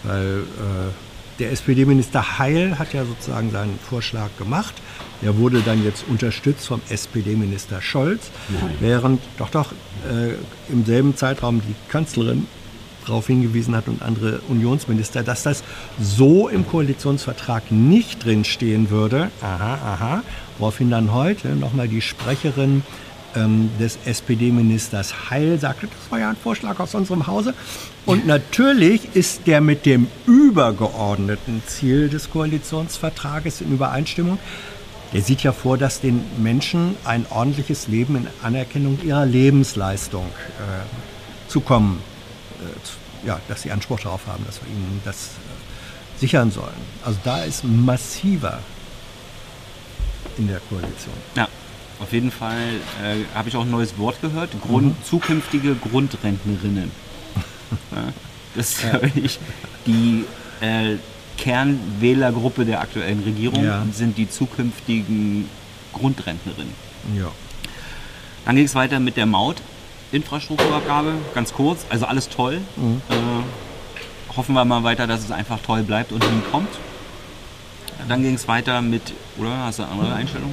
Weil 0.02 0.38
äh, 0.58 1.09
der 1.40 1.52
SPD-Minister 1.52 2.38
Heil 2.38 2.78
hat 2.78 2.92
ja 2.92 3.04
sozusagen 3.04 3.50
seinen 3.50 3.78
Vorschlag 3.78 4.28
gemacht. 4.38 4.74
Der 5.22 5.36
wurde 5.38 5.60
dann 5.62 5.82
jetzt 5.82 6.04
unterstützt 6.08 6.66
vom 6.66 6.80
SPD-Minister 6.88 7.82
Scholz, 7.82 8.30
während 8.78 9.20
doch 9.38 9.50
doch 9.50 9.72
äh, 10.08 10.34
im 10.72 10.84
selben 10.84 11.16
Zeitraum 11.16 11.60
die 11.66 11.74
Kanzlerin 11.90 12.46
darauf 13.06 13.26
hingewiesen 13.26 13.74
hat 13.74 13.88
und 13.88 14.02
andere 14.02 14.40
Unionsminister, 14.48 15.22
dass 15.22 15.42
das 15.42 15.64
so 16.00 16.48
im 16.48 16.66
Koalitionsvertrag 16.66 17.72
nicht 17.72 18.24
drinstehen 18.24 18.90
würde. 18.90 19.30
Aha, 19.40 19.74
aha. 19.74 20.22
Woraufhin 20.58 20.90
dann 20.90 21.12
heute 21.12 21.48
nochmal 21.48 21.88
die 21.88 22.02
Sprecherin 22.02 22.82
ähm, 23.36 23.70
des 23.78 23.98
SPD-Ministers 24.04 25.30
Heil 25.30 25.58
sagte, 25.58 25.86
das 25.86 26.10
war 26.10 26.18
ja 26.18 26.30
ein 26.30 26.36
Vorschlag 26.36 26.78
aus 26.80 26.94
unserem 26.94 27.26
Hause. 27.26 27.54
Und 28.06 28.26
natürlich 28.26 29.14
ist 29.14 29.46
der 29.46 29.60
mit 29.60 29.86
dem 29.86 30.08
übergeordneten 30.26 31.62
Ziel 31.66 32.08
des 32.08 32.30
Koalitionsvertrages 32.30 33.60
in 33.60 33.72
Übereinstimmung. 33.72 34.38
Der 35.12 35.22
sieht 35.22 35.42
ja 35.42 35.52
vor, 35.52 35.76
dass 35.76 36.00
den 36.00 36.24
Menschen 36.38 36.96
ein 37.04 37.26
ordentliches 37.30 37.88
Leben 37.88 38.16
in 38.16 38.26
Anerkennung 38.42 38.98
ihrer 39.04 39.26
Lebensleistung 39.26 40.26
äh, 40.26 41.50
zukommen, 41.50 42.00
äh, 42.60 43.26
ja, 43.26 43.40
dass 43.48 43.62
sie 43.62 43.72
Anspruch 43.72 44.00
darauf 44.00 44.26
haben, 44.26 44.44
dass 44.46 44.60
wir 44.62 44.68
ihnen 44.68 45.00
das 45.04 45.16
äh, 45.16 46.20
sichern 46.20 46.52
sollen. 46.52 46.68
Also 47.04 47.18
da 47.24 47.42
ist 47.42 47.64
massiver 47.64 48.60
in 50.38 50.46
der 50.46 50.60
Koalition. 50.60 51.14
ja. 51.36 51.48
Auf 52.00 52.12
jeden 52.12 52.30
Fall 52.30 52.56
äh, 53.04 53.24
habe 53.34 53.48
ich 53.48 53.56
auch 53.56 53.62
ein 53.62 53.70
neues 53.70 53.98
Wort 53.98 54.20
gehört, 54.22 54.50
Grund, 54.62 54.94
zukünftige 55.04 55.74
Grundrentnerinnen. 55.74 56.90
Ja, 57.92 58.02
das 58.56 58.70
ist 58.72 58.80
glaub 58.90 59.04
ich, 59.16 59.38
die 59.86 60.24
äh, 60.60 60.96
Kernwählergruppe 61.38 62.64
der 62.64 62.80
aktuellen 62.80 63.22
Regierung 63.22 63.62
Ja. 63.64 63.84
sind 63.92 64.18
die 64.18 64.28
zukünftigen 64.28 65.48
Grundrentnerinnen. 65.92 66.72
Ja. 67.16 67.28
Dann 68.44 68.56
ging 68.56 68.64
es 68.64 68.74
weiter 68.74 68.98
mit 68.98 69.16
der 69.16 69.26
Maut-Infrastrukturabgabe, 69.26 71.12
ganz 71.32 71.52
kurz. 71.52 71.86
Also 71.90 72.06
alles 72.06 72.28
toll. 72.28 72.60
Äh, 72.76 73.14
hoffen 74.36 74.54
wir 74.56 74.64
mal 74.64 74.82
weiter, 74.82 75.06
dass 75.06 75.20
es 75.20 75.30
einfach 75.30 75.60
toll 75.64 75.82
bleibt 75.84 76.10
und 76.10 76.20
nie 76.20 76.40
kommt. 76.50 76.70
Dann 78.08 78.22
ging 78.22 78.34
es 78.34 78.48
weiter 78.48 78.82
mit, 78.82 79.12
oder 79.38 79.56
hast 79.58 79.78
du 79.78 79.84
eine 79.84 79.92
andere 79.92 80.14
Einstellung? 80.14 80.50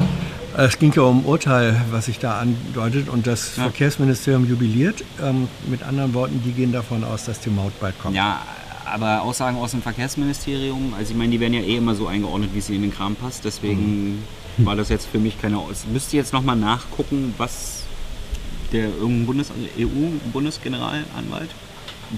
Es 0.59 0.79
ging 0.79 0.91
ja 0.93 1.03
um 1.03 1.23
Urteil, 1.23 1.79
was 1.91 2.05
sich 2.05 2.17
da 2.17 2.39
andeutet, 2.39 3.09
und 3.09 3.27
das 3.27 3.55
Ja. 3.57 3.63
Verkehrsministerium 3.63 4.49
jubiliert. 4.49 5.03
Ähm, 5.21 5.47
mit 5.67 5.83
anderen 5.83 6.15
Worten, 6.15 6.41
die 6.43 6.51
gehen 6.51 6.71
davon 6.71 7.03
aus, 7.03 7.25
dass 7.25 7.39
die 7.39 7.51
Maut 7.51 7.79
bald 7.79 7.99
kommt. 7.99 8.15
Ja, 8.15 8.41
aber 8.85 9.21
Aussagen 9.21 9.57
aus 9.57 9.71
dem 9.71 9.83
Verkehrsministerium, 9.83 10.95
also 10.97 11.11
ich 11.11 11.17
meine, 11.17 11.31
die 11.31 11.39
werden 11.39 11.53
ja 11.53 11.61
eh 11.61 11.77
immer 11.77 11.93
so 11.93 12.07
eingeordnet, 12.07 12.49
wie 12.55 12.59
es 12.59 12.69
ihnen 12.69 12.85
in 12.85 12.89
den 12.89 12.95
Kram 12.97 13.15
passt. 13.15 13.45
Deswegen 13.45 14.23
war 14.57 14.75
das 14.75 14.89
jetzt 14.89 15.05
für 15.05 15.19
mich 15.19 15.39
keine 15.39 15.59
Aus. 15.59 15.85
Müsste 15.93 16.17
jetzt 16.17 16.33
nochmal 16.33 16.55
nachgucken, 16.55 17.35
was 17.37 17.83
der 18.71 18.85
irgendein 18.85 19.25
Bundes 19.27 19.51
EU-Bundesgeneralanwalt, 19.77 21.51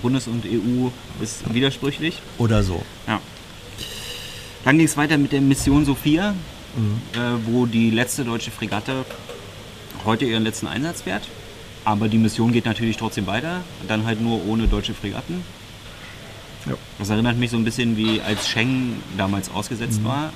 Bundes 0.01 0.27
und 0.27 0.45
EU 0.45 0.87
ist 1.21 1.53
widersprüchlich. 1.53 2.21
Oder 2.37 2.63
so. 2.63 2.81
Ja. 3.05 3.19
Dann 4.63 4.77
ging 4.77 4.87
es 4.87 4.95
weiter 4.95 5.17
mit 5.17 5.33
der 5.33 5.41
Mission 5.41 5.83
Sophia, 5.83 6.35
äh, 7.13 7.17
wo 7.45 7.65
die 7.65 7.89
letzte 7.89 8.23
deutsche 8.23 8.51
Fregatte 8.51 9.05
heute 10.05 10.25
ihren 10.25 10.43
letzten 10.43 10.67
Einsatz 10.67 11.01
fährt. 11.03 11.27
Aber 11.85 12.07
die 12.09 12.17
Mission 12.17 12.51
geht 12.51 12.65
natürlich 12.65 12.97
trotzdem 12.97 13.25
weiter, 13.27 13.61
dann 13.87 14.05
halt 14.05 14.21
nur 14.21 14.45
ohne 14.45 14.67
deutsche 14.67 14.93
Fregatten. 14.93 15.43
Ja. 16.65 16.73
Das 16.99 17.09
erinnert 17.09 17.37
mich 17.37 17.51
so 17.51 17.57
ein 17.57 17.63
bisschen 17.63 17.95
wie 17.97 18.21
als 18.21 18.47
Schengen 18.47 19.01
damals 19.17 19.49
ausgesetzt 19.49 20.03
war, 20.03 20.33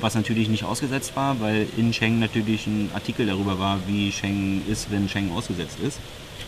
was 0.00 0.14
natürlich 0.14 0.48
nicht 0.48 0.64
ausgesetzt 0.64 1.12
war, 1.16 1.40
weil 1.40 1.66
in 1.76 1.92
Schengen 1.92 2.20
natürlich 2.20 2.66
ein 2.66 2.90
Artikel 2.94 3.26
darüber 3.26 3.58
war, 3.58 3.80
wie 3.86 4.12
Schengen 4.12 4.62
ist, 4.68 4.90
wenn 4.90 5.08
Schengen 5.08 5.32
ausgesetzt 5.32 5.78
ist. 5.80 5.98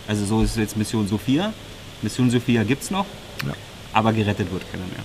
Also 0.07 0.25
so 0.25 0.41
ist 0.41 0.57
jetzt 0.57 0.77
Mission 0.77 1.07
Sophia. 1.07 1.53
Mission 2.01 2.31
Sophia 2.31 2.63
gibt 2.63 2.83
es 2.83 2.89
noch, 2.91 3.05
Ja. 3.45 3.53
aber 3.93 4.13
gerettet 4.13 4.51
wird 4.51 4.63
keiner 4.71 4.85
mehr. 4.85 5.03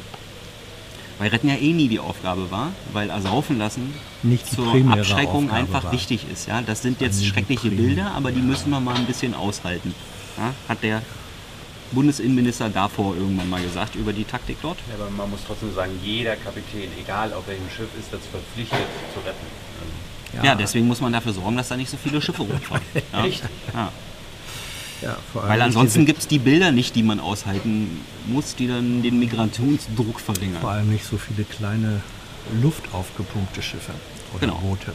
Weil 1.19 1.31
Retten 1.31 1.49
ja 1.49 1.55
eh 1.57 1.73
nie 1.73 1.89
die 1.89 1.99
Aufgabe 1.99 2.51
war, 2.51 2.73
weil 2.93 3.09
Ersaufen 3.09 3.59
lassen 3.59 3.95
Nicht 4.23 4.47
zur 4.53 4.67
Abschreckung 4.91 5.45
Aufgabe 5.47 5.53
einfach 5.53 5.85
war. 5.85 5.93
wichtig 5.93 6.27
ist. 6.31 6.47
Ja? 6.47 6.61
Das 6.61 6.83
sind 6.83 7.01
jetzt 7.01 7.25
schreckliche. 7.25 7.71
Bilder, 7.71 8.13
aber 8.15 8.33
die 8.33 8.41
müssen 8.43 8.69
wir 8.71 8.81
mal 8.81 8.95
ein 8.97 9.07
bisschen 9.07 9.35
aushalten. 9.35 9.95
Ja? 10.37 10.53
Hat 10.69 10.83
der 10.83 11.01
Bundesinnenminister 11.93 12.69
davor 12.69 13.15
irgendwann 13.17 13.49
mal 13.49 13.63
gesagt 13.63 13.95
über 13.95 14.13
die 14.13 14.25
Taktik 14.25 14.59
dort. 14.61 14.79
Ja, 14.89 14.95
aber 15.03 15.11
man 15.11 15.31
muss 15.31 15.41
trotzdem 15.47 15.73
sagen, 15.75 15.93
jeder 16.03 16.37
Kapitän, 16.37 16.91
egal 17.01 17.33
auf 17.33 17.47
welchem 17.47 17.69
Schiff, 17.71 17.89
ist 17.99 18.09
dazu 18.13 18.27
verpflichtet 18.31 18.79
zu 19.15 19.21
retten. 19.21 19.47
Also, 20.35 20.47
Ja. 20.47 20.55
deswegen 20.55 20.87
muss 20.87 21.01
man 21.01 21.13
dafür 21.13 21.33
sorgen, 21.33 21.57
dass 21.57 21.69
da 21.69 21.77
nicht 21.77 21.91
so 21.91 21.97
viele 21.97 22.21
Schiffe 22.21 22.43
rumfahren. 22.43 22.83
Ja? 23.13 23.21
Richtig. 23.23 23.49
Ja. 23.73 23.91
Ja, 25.03 25.17
vor 25.33 25.47
Weil 25.47 25.61
ansonsten 25.63 26.07
gibt 26.07 26.21
es 26.21 26.27
die 26.29 26.39
Bilder 26.39 26.73
nicht, 26.73 26.95
die 26.97 27.03
man 27.03 27.21
aushalten 27.21 28.01
muss, 28.27 28.55
die 28.57 28.67
dann 28.67 29.03
den 29.03 29.19
Migrationsdruck 29.19 30.19
vor 30.21 30.35
verringern. 30.35 30.65
allem 30.65 30.91
nicht 30.91 31.05
so 31.05 31.19
viele 31.19 31.45
kleine 31.45 32.01
luftaufgepumpte 32.63 33.61
Schiffe 33.63 33.93
oder 34.33 34.41
Genau. 34.47 34.59
Boote. 34.59 34.93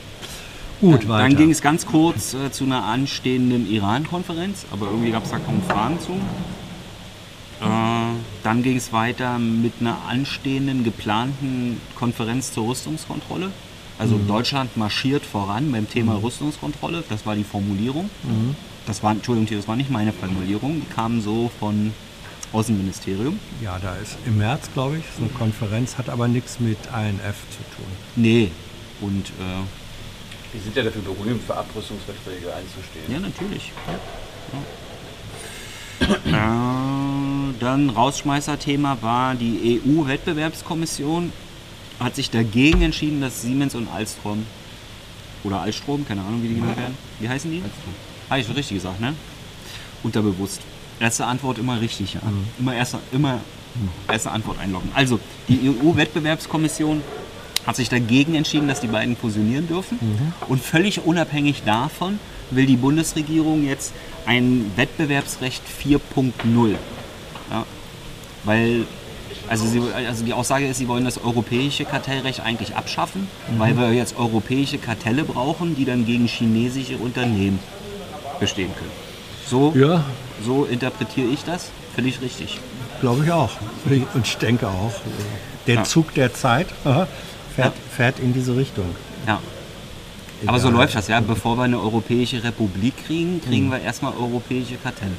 Gut, 0.79 1.03
Dann, 1.03 1.09
weiter. 1.09 1.27
dann 1.29 1.37
ging 1.37 1.51
es 1.51 1.61
ganz 1.61 1.85
kurz 1.85 2.33
äh, 2.33 2.51
zu 2.51 2.63
einer 2.63 2.83
anstehenden 2.85 3.69
Iran-Konferenz, 3.71 4.65
aber 4.71 4.87
irgendwie 4.87 5.11
gab 5.11 5.23
es 5.25 5.29
da 5.29 5.37
kaum 5.37 5.61
Fragen 5.67 5.99
zu. 5.99 6.13
Äh, 7.61 7.65
dann 8.43 8.63
ging 8.63 8.77
es 8.77 8.91
weiter 8.91 9.37
mit 9.37 9.73
einer 9.79 9.97
anstehenden, 10.09 10.83
geplanten 10.83 11.79
Konferenz 11.95 12.51
zur 12.51 12.67
Rüstungskontrolle. 12.69 13.51
Also 13.99 14.15
Mhm. 14.15 14.27
Deutschland 14.27 14.75
marschiert 14.77 15.23
voran 15.23 15.71
beim 15.71 15.87
Thema 15.87 16.15
Rüstungskontrolle. 16.23 17.03
Das 17.09 17.25
war 17.27 17.35
die 17.35 17.43
Formulierung. 17.43 18.09
Mhm. 18.23 18.55
Das 18.87 19.03
war, 19.03 19.11
Entschuldigung, 19.11 19.57
das 19.57 19.67
war 19.67 19.75
nicht 19.75 19.89
meine 19.89 20.11
Formulierung. 20.11 20.81
Die 20.81 20.93
kam 20.93 21.21
so 21.21 21.51
von 21.59 21.93
Außenministerium. 22.51 23.39
ja, 23.61 23.79
da 23.79 23.95
ist 23.95 24.17
im 24.25 24.37
März, 24.37 24.69
glaube 24.73 24.97
ich, 24.97 25.05
ist 25.05 25.19
eine 25.19 25.29
Konferenz, 25.29 25.97
hat 25.97 26.09
aber 26.09 26.27
nichts 26.27 26.59
mit 26.59 26.77
INF 26.87 27.35
zu 27.49 27.63
tun. 27.75 27.85
Nee. 28.15 28.51
Und 28.99 29.27
äh, 29.27 29.63
die 30.53 30.59
sind 30.59 30.75
ja 30.75 30.83
dafür 30.83 31.01
berühmt, 31.01 31.43
für 31.43 31.55
Abrüstungsverträge 31.55 32.53
einzustehen. 32.53 33.09
Ja, 33.09 33.19
natürlich. 33.19 33.71
Ja. 36.01 37.49
äh, 37.49 37.53
dann 37.59 37.89
Rausschmeißerthema 37.89 38.97
war 39.01 39.35
die 39.35 39.81
EU-Wettbewerbskommission 39.85 41.31
hat 41.99 42.15
sich 42.15 42.31
dagegen 42.31 42.81
entschieden, 42.81 43.21
dass 43.21 43.41
Siemens 43.41 43.75
und 43.75 43.87
Alstrom 43.87 44.45
oder 45.43 45.61
Alstrom, 45.61 46.05
keine 46.07 46.21
Ahnung, 46.21 46.43
wie 46.43 46.49
die 46.49 46.55
genannt 46.55 46.77
werden. 46.77 46.97
Wie 47.19 47.29
heißen 47.29 47.51
die? 47.51 47.61
Habe 48.31 48.39
ich 48.39 48.47
schon 48.47 48.55
richtig 48.55 48.77
gesagt, 48.77 49.01
ne? 49.01 49.13
Unterbewusst. 50.03 50.61
Erste 51.01 51.25
Antwort 51.25 51.57
immer 51.57 51.81
richtig, 51.81 52.13
ja. 52.13 52.21
Immer 52.57 52.73
erste, 52.73 52.99
immer 53.11 53.41
erste 54.07 54.31
Antwort 54.31 54.57
einloggen. 54.57 54.89
Also, 54.93 55.19
die 55.49 55.69
EU-Wettbewerbskommission 55.69 57.01
hat 57.67 57.75
sich 57.75 57.89
dagegen 57.89 58.33
entschieden, 58.35 58.69
dass 58.69 58.79
die 58.79 58.87
beiden 58.87 59.17
fusionieren 59.17 59.67
dürfen. 59.67 59.99
Und 60.47 60.63
völlig 60.63 61.03
unabhängig 61.03 61.63
davon 61.65 62.19
will 62.51 62.65
die 62.65 62.77
Bundesregierung 62.77 63.65
jetzt 63.65 63.91
ein 64.25 64.71
Wettbewerbsrecht 64.77 65.63
4.0. 65.83 66.75
Ja, 67.49 67.65
weil, 68.45 68.85
also, 69.49 69.65
sie, 69.65 69.81
also 70.07 70.23
die 70.23 70.31
Aussage 70.31 70.67
ist, 70.67 70.77
sie 70.77 70.87
wollen 70.87 71.03
das 71.03 71.21
europäische 71.21 71.83
Kartellrecht 71.83 72.39
eigentlich 72.39 72.77
abschaffen, 72.77 73.27
weil 73.57 73.75
wir 73.75 73.91
jetzt 73.91 74.15
europäische 74.17 74.77
Kartelle 74.77 75.25
brauchen, 75.25 75.75
die 75.75 75.83
dann 75.83 76.05
gegen 76.05 76.27
chinesische 76.27 76.95
Unternehmen 76.95 77.59
bestehen 78.41 78.71
können. 78.75 78.91
So, 79.47 79.71
Ja, 79.75 80.03
so 80.45 80.65
interpretiere 80.65 81.27
ich 81.27 81.43
das. 81.45 81.69
Völlig 81.95 82.21
richtig. 82.21 82.59
glaube 82.99 83.23
ich 83.25 83.31
auch. 83.31 83.51
Und 83.85 84.25
ich 84.27 84.37
denke 84.37 84.67
auch, 84.67 84.91
der 85.67 85.75
Ja. 85.75 85.83
Zug 85.83 86.13
der 86.13 86.33
Zeit 86.33 86.67
fährt, 86.83 87.07
Ja. 87.57 87.71
fährt 87.95 88.19
in 88.19 88.33
diese 88.33 88.55
Richtung. 88.55 88.93
Ja. 89.27 89.39
Aber 90.45 90.59
so 90.59 90.67
Egal. 90.69 90.81
läuft 90.81 90.95
das, 90.95 91.07
ja. 91.07 91.19
Bevor 91.19 91.55
wir 91.57 91.63
eine 91.63 91.79
europäische 91.79 92.43
Republik 92.43 92.93
kriegen, 93.05 93.41
kriegen 93.43 93.69
wir 93.71 93.79
erstmal 93.79 94.13
europäische 94.13 94.75
Kartelle. 94.75 95.11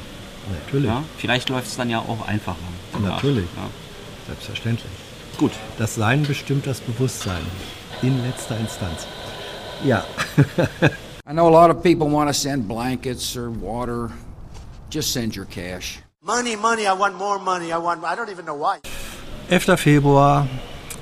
Natürlich, 0.65 0.89
Ja? 0.89 1.03
Vielleicht 1.17 1.49
läuft 1.49 1.67
es 1.67 1.77
dann 1.77 1.89
ja 1.89 1.99
auch 1.99 2.27
einfacher. 2.27 2.57
Natürlich. 3.01 3.45
Ja. 3.55 3.69
selbstverständlich. 4.27 4.91
Gut. 5.37 5.51
Das 5.77 5.95
Sein 5.95 6.23
bestimmt 6.23 6.65
das 6.67 6.79
Bewusstsein 6.81 7.41
in 8.01 8.23
letzter 8.25 8.57
Instanz. 8.59 9.07
Ja, 9.83 10.05
I 11.25 11.31
know 11.31 11.47
a 11.47 11.55
lot 11.55 11.69
of 11.69 11.81
people 11.81 12.09
want 12.09 12.27
to 12.27 12.33
send 12.33 12.67
blankets 12.67 13.37
or 13.37 13.49
water. 13.49 14.11
Just 14.89 15.13
send 15.13 15.33
your 15.33 15.45
cash. 15.45 15.99
Money, 16.21 16.57
money, 16.57 16.85
I 16.85 16.91
want 16.91 17.15
more 17.15 17.39
money. 17.39 17.71
I 17.71 17.77
want, 17.77 18.03
I 18.03 18.13
don't 18.13 18.29
even 18.29 18.45
know 18.45 18.55
why. 18.55 18.81
11. 19.47 19.77
Februar, 19.77 20.45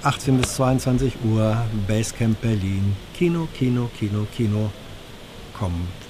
18 0.06 0.38
bis 0.38 0.56
22 0.56 1.12
Uhr, 1.26 1.66
Basecamp 1.88 2.40
Berlin. 2.40 2.94
Kino, 3.14 3.48
Kino, 3.48 3.90
Kino, 3.98 4.26
Kino. 4.26 4.72
Kommt 5.54 6.01